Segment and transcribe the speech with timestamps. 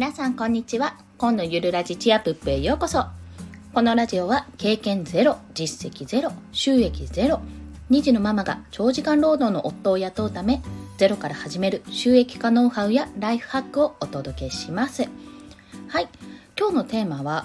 [0.00, 0.96] 皆さんこんにちは。
[1.18, 3.04] 今のゆるラジチアプップへようこそ。
[3.74, 7.42] このラジオは経験ゼロ実績ゼロ収益ゼロ
[7.90, 10.62] 2児のママが長時間労働の夫を雇うため
[10.96, 15.06] ゼロから始める収益化ノウハウやライフハックをお届けします。
[15.88, 16.08] はい。
[16.58, 17.44] 今日のテーマは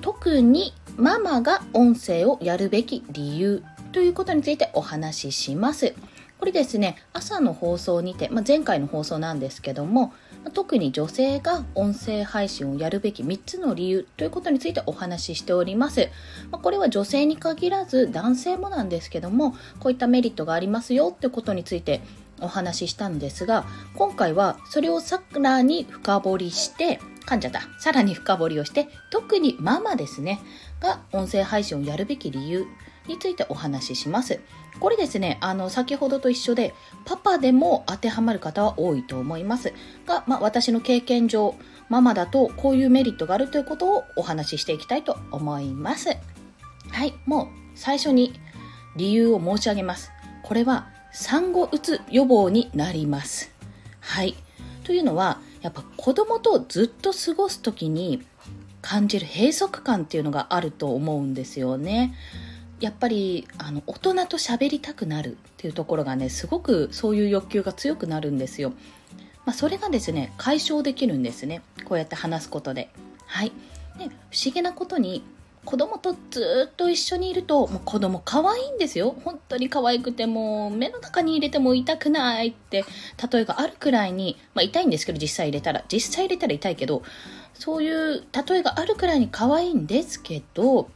[0.00, 3.62] 特にママが音声をやるべき理由
[3.92, 5.94] ということについてお話しします。
[6.38, 10.14] これですね朝の放送にて、まあ、前回の放送なんですけども
[10.54, 16.08] 特に女性が音声配信をやるべき3つの理由ということについてお話ししております。
[16.50, 22.00] これは女性に限らず男性もなんですけども、こういったメリットがありますよってことについて
[22.40, 27.60] お話ししたんですが、今回はそれをさらに深掘りして、噛んじゃった。
[27.78, 30.40] さらに深掘りをして、特にママですね、
[30.80, 32.66] が音声配信をやるべき理由
[33.06, 34.40] についてお話しします。
[34.78, 39.72] これですね、あの、先ほどと一緒で、パパでも当てはまる方は多いと思います。
[40.06, 41.54] が、まあ、私の経験上、
[41.88, 46.16] ママだとこういうメリットがあるということをお話ししていきたいと思います。
[46.90, 48.32] はい、もう最初に
[48.96, 50.12] 理由を申し上げます。
[50.42, 53.52] これは産後うつ予防になります。
[54.00, 54.36] はい。
[54.84, 58.22] というのは、やっぱ子供とずっと過ごす時に
[58.82, 62.14] 感じる閉塞感っていうのがあると思うんですよね。
[62.80, 68.72] やっぱりあの大人と喋りたくなるっていうところがねすごくそういう欲求が強くなるんですよ。
[69.44, 72.90] まあ、それがですね解消できるんですねこうやって話すことで。
[73.26, 73.52] はい、
[73.98, 74.10] で不
[74.44, 75.22] 思議なことに
[75.64, 82.84] 子供とずっと一緒にいるともう子供可愛いんですよ本当に可愛くてもう目の中に入れても痛くないって
[83.30, 87.02] 例えがあるくらいに、まあ、痛いんですけど実際入れたら実際入れたら痛いけど
[87.60, 90.88] そういう例えがあるくらいに可愛いんですけど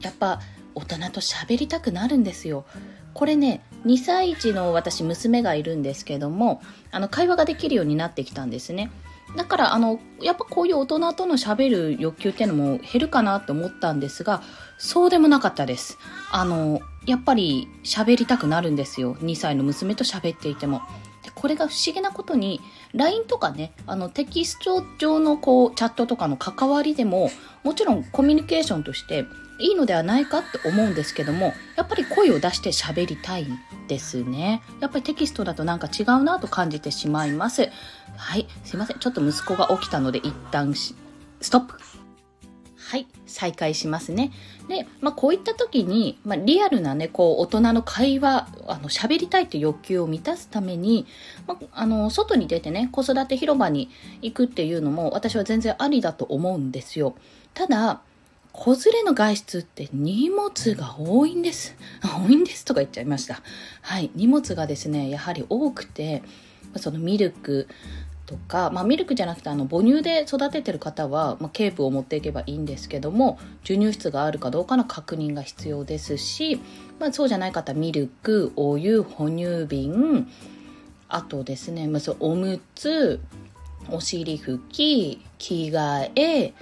[0.00, 0.40] やっぱ
[0.74, 2.64] 大人と喋りたくなるんですよ。
[3.12, 8.90] これね、2歳児の私娘がいるんですけども、あの会話ができるようになってきたんですね。
[9.36, 14.42] だから、あの、やっぱこういう大人との喋る欲求っていうのも減るかなと思ったんですが、
[14.78, 15.98] そうでもなかったです。
[16.32, 19.14] あの、やっぱり喋りたくなるんですよ。
[19.16, 20.82] 2歳の娘と喋っていても。
[21.44, 22.62] これが不思議なことに
[22.94, 27.28] LINE とかねあのテキスト上のこうチャットとかの関わりでも
[27.62, 29.26] もちろんコミュニケーションとして
[29.58, 33.46] いいのではないかって思うんですけどもやっぱり声を出して喋りたい
[33.88, 34.62] ですね。
[34.80, 37.68] やっぱりテキストだとなんか違うなと感じてしまいます。
[38.16, 38.98] はいすいません。
[38.98, 40.94] ちょっと息子が起きたので一旦ス
[41.50, 41.74] トップ。
[42.94, 44.30] はい、再開しますね。
[44.68, 51.04] で、まあ、こういった時に、まあ、リアルなね、こう、大人の会話、あの、喋りたいという欲求を満たすために、
[51.48, 53.90] まあ、あの、外に出てね、子育て広場に
[54.22, 57.16] 行くっていうのも、私は全然ありだと思うんですよ。
[57.52, 58.00] ただ、
[58.52, 61.74] 子連れの外出って荷物が多いんです。
[62.00, 63.42] 多いんですとか言っちゃいました。
[63.80, 64.12] はい。
[64.14, 66.22] 荷物がですね、やはり多くて、
[66.76, 67.66] そのミルク
[68.26, 76.60] とか、まあ、ミルクじゃなくてあの母乳で育ててる方は、まあ、ケープを持っていけばいいんですけども授乳室があるかどうかの確認が必要ですし、
[76.98, 80.28] まあ、そうじゃない方ミルクお湯哺乳瓶
[81.08, 83.20] あとですね、まあ、そうおむつ
[83.90, 86.54] お尻拭き着替え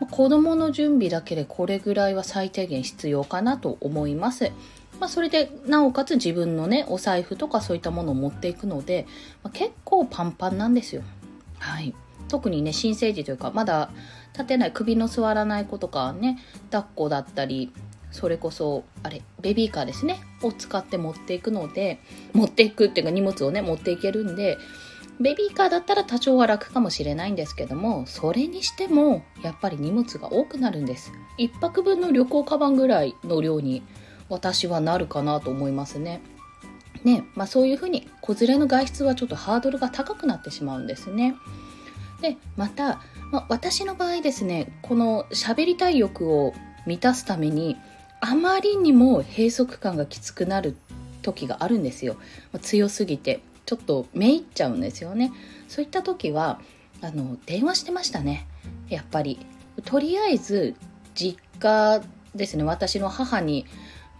[0.00, 4.50] ま子供の準備だけでこれぐらいは最低限必要かなと思います。
[5.04, 9.06] まあ、それでなおかつ自分のねお財布とかそういったものを持っていくので、
[9.42, 11.02] まあ、結構パンパンなんですよ。
[11.58, 11.94] はい、
[12.28, 13.90] 特にね新生児というかまだ
[14.32, 16.38] 立てない首の座らない子とかね
[16.70, 17.70] 抱っこだったり
[18.12, 22.00] それこそあれベビーカーですねを使って持っていくので
[22.32, 24.56] 持っていくっていうか荷物をね持っていけるんで
[25.20, 31.12] ベビーカーだったら多少は楽かもしれないんですけども、それにしてもやっぱり荷物が多くなるんです。
[31.38, 33.84] 1泊分の旅行カバンぐらいの量に
[34.28, 36.20] 私はなるかなと思いますね。
[37.04, 41.36] ね、まあそういうふうに子連れの外出はちょっとハードルが高くなってしまうんですね。
[42.20, 46.54] で、また、まあ、私の場合ですね、この喋りたい欲を
[46.86, 47.76] 満たすために、
[48.20, 50.76] あまりにも閉塞感がきつくなる
[51.20, 52.14] 時があるんですよ。
[52.52, 53.42] まあ、強すぎて。
[53.66, 55.32] ちょっとめいっちゃうんですよね
[55.68, 56.60] そういった時は
[57.00, 58.46] あの電話してましたね
[58.88, 59.38] やっぱり
[59.84, 60.74] とりあえず
[61.14, 62.02] 実家
[62.34, 63.64] ですね私の母に、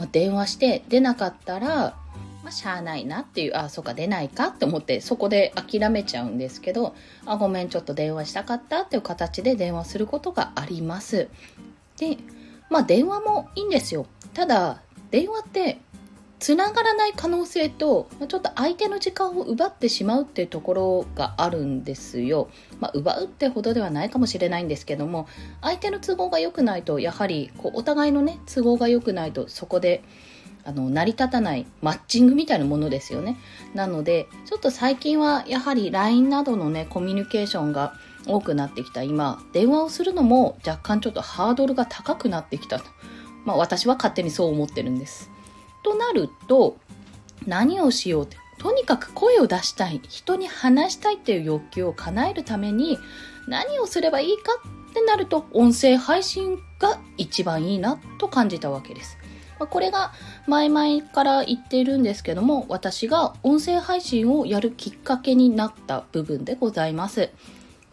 [0.00, 1.94] まあ、電話して出なかったら
[2.42, 6.94] まあ、しゃあないなっていう、あ、あそうか、出ないかって思って、そこで諦めちゃうんですけど、
[7.26, 11.28] あ、ごめん、ちょっと電話したかったっていう形で電話することがあります。
[11.98, 12.16] で、
[12.70, 14.06] まあ、電話もいいんですよ。
[14.32, 14.80] ただ、
[15.10, 15.80] 電話って
[16.40, 22.48] つながらない可能性とちょっと相手の時間を奪ってしまうっていうところがあるんですよ。
[22.80, 25.28] まあ、奪うってほどではないかもしれないんですけども
[25.60, 30.02] 相手の都合が良くないとやはりこうお互いのね都合が良くないとそこで
[30.64, 33.36] あの成り立たないマッチングみたいなものですよね。
[33.74, 37.94] なのでちょっと最近はやはり LINE などのねコミュニケーションが
[38.26, 42.84] 多くなってきた今、電話をするのも若干ちょっとハードルが高くなってきたと。
[43.44, 45.30] まあ私は勝手にそう思ってるんです。
[45.82, 46.76] となると、
[47.46, 48.36] 何をしようって。
[48.58, 50.02] とにかく声を出したい。
[50.08, 52.98] 人に話したいっていう欲求を叶えるために
[53.48, 54.52] 何をすればいいか
[54.90, 59.16] ってなると音声配信が一番いいなと感じたわけです。
[59.58, 60.12] これが
[60.46, 67.30] 前々から言っているんですけども私が音声配信をやるきっかけになった部分でございます。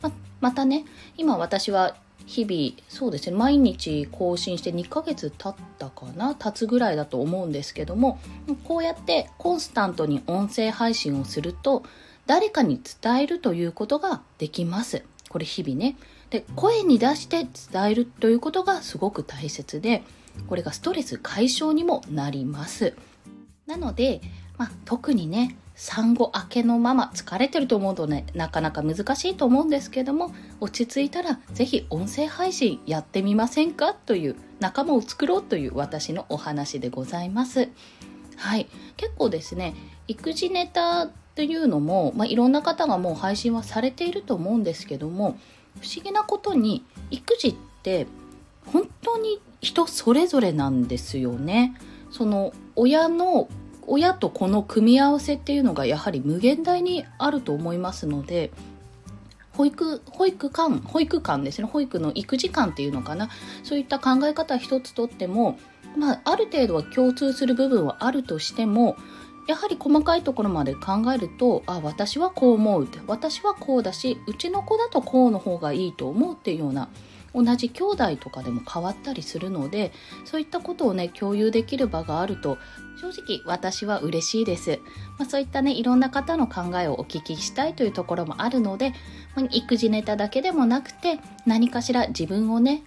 [0.01, 0.85] ままたね
[1.17, 1.95] 今私は
[2.27, 8.19] 日々そうですね毎日更新して2ヶ月経ったかな経つぐらいだと思うんですけども
[8.65, 11.83] こうやってコンスタントに音声配信をすると
[12.25, 15.03] 誰かに伝えるということができます。
[15.29, 15.95] これ日々ね。
[16.29, 20.03] で声に出して伝えるということがすごく大切で
[20.45, 22.93] これがストレス解消にもなります。
[23.65, 24.21] なので、
[24.57, 37.69] まあ、特にね産後明けのまま疲れてると思うとねなかなか難しいと思うんですけども落ち着いたら是非音声配信やってみませんかという仲間を作ろうという私のお話でございます
[38.37, 38.67] はい
[38.97, 39.75] 結構ですね
[40.07, 45.37] 育児ネタというのも、まあ、いろんな方がもう配信はされていると思うんですけども
[45.79, 48.07] 不思議なことに育児って
[48.65, 51.75] 本当に人それぞれなんですよね。
[52.11, 53.47] その親の
[53.87, 58.51] 親と子の組み合わせっていうのがやはり無限大にあると思いますので
[59.53, 61.67] 保育保育館保育館ですね。
[61.67, 63.29] 保育の育児館っていうのかな。
[63.63, 65.57] そういった考え方一つとっても、
[65.97, 68.97] まあ、ある程度は共通する部分はあるとしても
[69.47, 76.89] やはり細かいところまで考えるとあ私はこう思うって私はこうだしうちの子だとこうの方がいいと思うっていうような
[77.33, 79.91] 同じ兄弟とかでも変わったりするので
[80.25, 82.57] そういったことをね共有できる場があると
[82.99, 84.79] 正直私は嬉しいです、
[85.19, 88.93] まあ、そういったねいろんな方の考えをお聞きしたいというところもあるので、
[89.35, 92.83] まあ、育児ネタだけでもなくて何かしら自分をね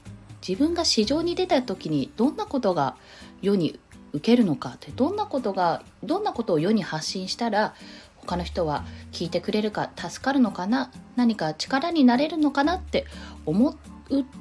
[0.47, 2.97] 自分が市場に出た時にどんなことが
[3.41, 3.79] 世に
[4.13, 7.75] 受けるのかってどんなことがどんなことを世に発信したら
[8.17, 13.07] 他の人は聞いてくれるか助かるのかな何か力になれるのかなって
[13.47, 13.77] 思う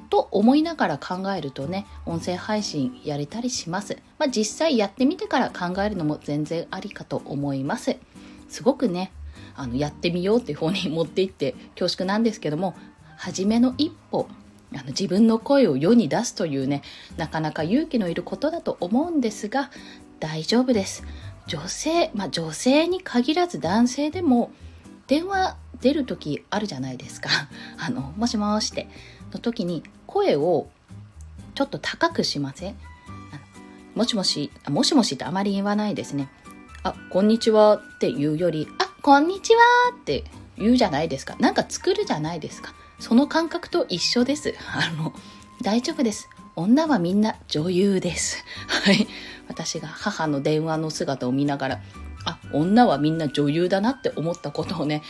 [0.10, 7.98] と思いながら考えるとね音声配信やれたりします、まあ、実際やってみてから考えるのも全然ありかと思います。
[8.50, 9.12] すごくね
[9.56, 12.76] あのやってみようっていう方に持っていって恐縮なんですけども
[13.18, 14.28] 初めの一歩
[14.74, 16.82] あの自分の声を世に出すというね
[17.18, 19.72] なかなか勇気のいることだと思うんですが
[20.20, 21.04] 大丈夫です。
[21.48, 24.52] 女性まあ女性に限らず男性でも
[25.08, 27.30] 電話出る時あるじゃないですか。
[27.78, 28.88] あのもしもしって
[29.32, 30.68] の時に声を
[31.56, 32.76] ちょっと高くしません？
[34.00, 36.30] もしもしもしもしってあまり言わないですね
[36.84, 39.60] あこんにちはって言うよりあこんにちは
[39.94, 40.24] って
[40.58, 44.54] 言うじゃないですかなんか作るじゃないですかその感覚と一緒です。
[44.74, 45.14] あの、
[45.62, 46.30] 大丈夫です。
[46.56, 48.44] 女はみんな女優です。
[48.68, 49.08] はい。
[49.48, 51.82] 私が母の電話の姿を見ながら、
[52.26, 55.02] あ、女はみんな女優だなって思ったことをね、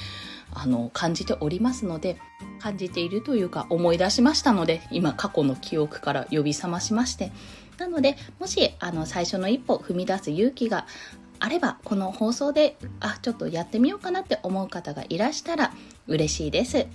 [0.54, 2.18] あの、感じておりますので、
[2.60, 7.32] 感じているというか思い出しましたので、今過去の記憶から呼び覚ましまして、
[7.78, 10.86] なので、もし、あの、最初の一歩踏み出す勇気が
[11.40, 15.72] あれば、この放送で、あ、ちょっとやってみようかなって思う方がいらしたら
[16.08, 16.88] 嬉しいです。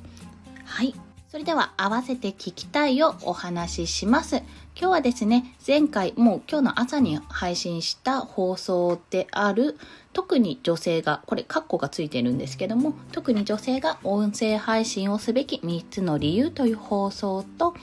[0.64, 0.94] はい。
[1.34, 4.36] それでは合わせて聞きたいをお話しします。
[4.36, 9.76] 今日はですね、前回もう今日の朝に配信した放送である
[10.12, 17.74] 特に女性が、これカッコがついてるんですけども、特に女性が音声配信をすべき3つの理由という放送と、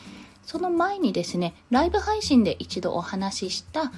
[0.46, 3.92] その前にですね、ライブ配信で一度お話しした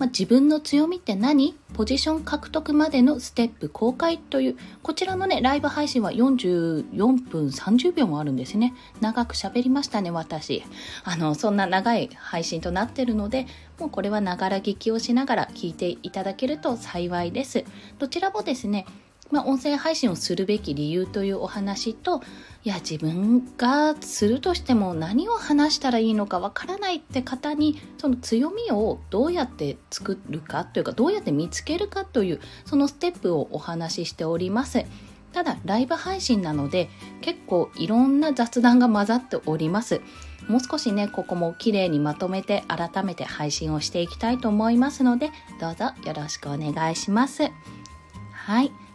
[0.00, 1.54] まあ、自分の強みって何？
[1.74, 8.72] ポジション獲得までのステップ公開という、こちらのね、ライブ配信は44分30秒もあるんですね。
[9.02, 10.64] 長く喋りましたね、私。
[11.04, 13.46] あの、そんな長い配信となってるので、
[13.78, 17.64] もうこれはながら聞きをしながら聞いていただけると幸いです。
[17.98, 18.86] どちらもですね、
[19.30, 22.22] まあ、音声配信をするべき理由というお話と、
[22.64, 34.84] いや、自分がするとしても何を話したらいいのかわからないって方に、その強みをどうやって作るかというか、どうやって見つけるかという、そのステップをお話ししております。
[35.32, 40.00] ただ、ライブ配信なので、結構いろんな雑談が混ざっております。
[40.48, 47.50] もう少しね、ここも綺麗にまとめて改めて配信をしていきたいと思いますので、どうぞよろしくお願いします。
[48.32, 48.72] はい。